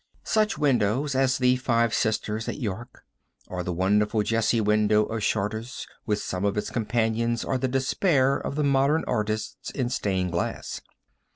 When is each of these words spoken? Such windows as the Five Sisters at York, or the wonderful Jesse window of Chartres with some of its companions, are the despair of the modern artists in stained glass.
Such 0.23 0.57
windows 0.57 1.13
as 1.13 1.37
the 1.37 1.57
Five 1.57 1.93
Sisters 1.93 2.49
at 2.49 2.57
York, 2.57 3.03
or 3.47 3.61
the 3.61 3.71
wonderful 3.71 4.23
Jesse 4.23 4.59
window 4.59 5.03
of 5.05 5.21
Chartres 5.21 5.85
with 6.07 6.17
some 6.17 6.43
of 6.43 6.57
its 6.57 6.71
companions, 6.71 7.45
are 7.45 7.59
the 7.59 7.67
despair 7.67 8.35
of 8.37 8.55
the 8.55 8.63
modern 8.63 9.03
artists 9.05 9.69
in 9.69 9.89
stained 9.89 10.31
glass. 10.31 10.81